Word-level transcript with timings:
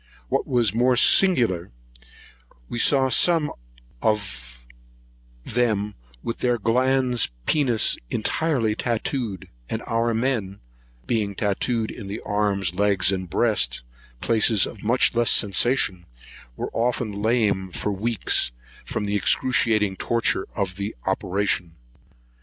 What 0.29 0.47
was 0.47 0.73
most 0.73 1.07
singular, 1.15 1.69
we 2.67 2.79
saw 2.79 3.09
some 3.09 3.51
with 4.01 4.57
the 5.43 5.83
glans 6.63 7.13
of 7.13 7.21
the 7.21 7.29
penis 7.45 7.97
entirely 8.09 8.73
tatooed; 8.75 9.49
and 9.69 9.83
our 9.85 10.15
men, 10.15 10.53
from 10.53 10.59
being 11.05 11.35
tatooed 11.35 11.91
in 11.91 12.07
the 12.07 12.15
legs, 12.25 12.71
arms, 12.73 13.11
and 13.11 13.29
breast, 13.29 13.83
places 14.21 14.65
of 14.65 14.81
much 14.81 15.13
less 15.13 15.29
sensation, 15.29 16.07
were 16.55 16.71
often 16.73 17.11
lame 17.11 17.69
for 17.69 17.89
a 17.89 17.93
week, 17.93 18.27
from 18.83 19.05
the 19.05 19.15
excruciating 19.15 19.97
torture 19.97 20.47
of 20.55 20.77
the 20.77 20.95
operation. 21.05 21.75